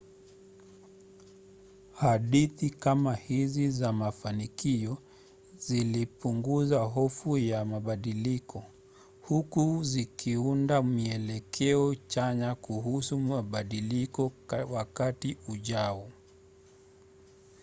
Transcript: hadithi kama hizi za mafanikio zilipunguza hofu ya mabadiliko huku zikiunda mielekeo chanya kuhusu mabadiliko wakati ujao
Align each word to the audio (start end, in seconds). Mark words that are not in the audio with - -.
hadithi 1.93 2.69
kama 2.69 3.15
hizi 3.15 3.69
za 3.71 3.93
mafanikio 3.93 4.97
zilipunguza 5.57 6.79
hofu 6.83 7.37
ya 7.37 7.65
mabadiliko 7.65 8.63
huku 9.21 9.83
zikiunda 9.83 10.83
mielekeo 10.83 11.95
chanya 11.95 12.55
kuhusu 12.55 13.19
mabadiliko 13.19 14.31
wakati 14.69 15.37
ujao 15.47 16.07